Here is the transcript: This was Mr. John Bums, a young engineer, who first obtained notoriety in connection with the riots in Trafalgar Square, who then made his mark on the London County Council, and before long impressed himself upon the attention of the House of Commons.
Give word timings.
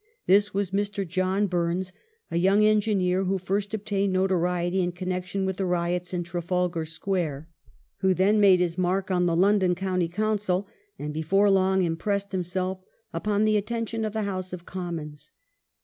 This 0.25 0.51
was 0.51 0.71
Mr. 0.71 1.07
John 1.07 1.45
Bums, 1.45 1.93
a 2.31 2.37
young 2.37 2.65
engineer, 2.65 3.25
who 3.25 3.37
first 3.37 3.71
obtained 3.75 4.13
notoriety 4.13 4.81
in 4.81 4.93
connection 4.93 5.45
with 5.45 5.57
the 5.57 5.65
riots 5.67 6.11
in 6.11 6.23
Trafalgar 6.23 6.87
Square, 6.87 7.47
who 7.97 8.15
then 8.15 8.39
made 8.39 8.59
his 8.59 8.79
mark 8.79 9.11
on 9.11 9.27
the 9.27 9.35
London 9.35 9.75
County 9.75 10.07
Council, 10.09 10.67
and 10.97 11.13
before 11.13 11.51
long 11.51 11.83
impressed 11.83 12.31
himself 12.31 12.79
upon 13.13 13.45
the 13.45 13.57
attention 13.57 14.03
of 14.03 14.13
the 14.13 14.23
House 14.23 14.53
of 14.53 14.65
Commons. 14.65 15.33